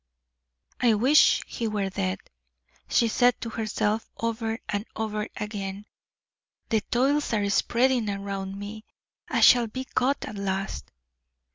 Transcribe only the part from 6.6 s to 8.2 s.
"The toils are spreading